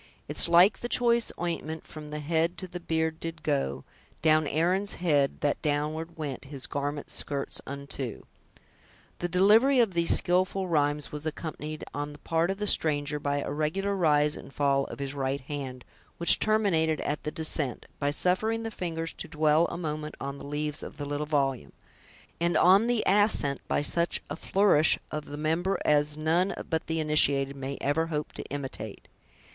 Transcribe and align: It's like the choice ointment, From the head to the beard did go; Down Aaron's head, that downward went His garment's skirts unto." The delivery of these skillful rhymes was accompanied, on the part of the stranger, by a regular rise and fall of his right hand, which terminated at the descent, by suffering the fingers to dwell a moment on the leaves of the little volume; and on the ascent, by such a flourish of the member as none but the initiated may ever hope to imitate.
It's 0.27 0.47
like 0.47 0.79
the 0.79 0.89
choice 0.89 1.31
ointment, 1.39 1.85
From 1.85 2.09
the 2.09 2.21
head 2.21 2.57
to 2.57 2.67
the 2.67 2.79
beard 2.79 3.19
did 3.19 3.43
go; 3.43 3.83
Down 4.23 4.47
Aaron's 4.47 4.95
head, 4.95 5.41
that 5.41 5.61
downward 5.61 6.17
went 6.17 6.45
His 6.45 6.65
garment's 6.65 7.13
skirts 7.13 7.61
unto." 7.67 8.23
The 9.19 9.29
delivery 9.29 9.79
of 9.79 9.93
these 9.93 10.17
skillful 10.17 10.67
rhymes 10.67 11.11
was 11.11 11.27
accompanied, 11.27 11.83
on 11.93 12.13
the 12.13 12.17
part 12.17 12.49
of 12.49 12.57
the 12.57 12.65
stranger, 12.65 13.19
by 13.19 13.41
a 13.41 13.51
regular 13.51 13.95
rise 13.95 14.35
and 14.35 14.51
fall 14.51 14.85
of 14.85 14.97
his 14.97 15.13
right 15.13 15.41
hand, 15.41 15.85
which 16.17 16.39
terminated 16.39 16.99
at 17.01 17.21
the 17.21 17.29
descent, 17.29 17.85
by 17.99 18.09
suffering 18.09 18.63
the 18.63 18.71
fingers 18.71 19.13
to 19.13 19.27
dwell 19.27 19.67
a 19.67 19.77
moment 19.77 20.15
on 20.19 20.39
the 20.39 20.47
leaves 20.47 20.81
of 20.81 20.97
the 20.97 21.05
little 21.05 21.27
volume; 21.27 21.73
and 22.39 22.57
on 22.57 22.87
the 22.87 23.03
ascent, 23.05 23.59
by 23.67 23.83
such 23.83 24.19
a 24.31 24.35
flourish 24.35 24.97
of 25.11 25.25
the 25.25 25.37
member 25.37 25.77
as 25.85 26.17
none 26.17 26.55
but 26.71 26.87
the 26.87 26.99
initiated 26.99 27.55
may 27.55 27.77
ever 27.79 28.07
hope 28.07 28.31
to 28.33 28.41
imitate. 28.45 29.07